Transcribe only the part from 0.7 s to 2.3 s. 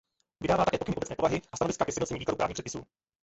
pokyny obecné povahy a stanoviska ke sjednocení